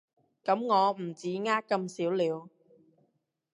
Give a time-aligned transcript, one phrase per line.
[0.43, 2.49] 噉我唔止呃咁少了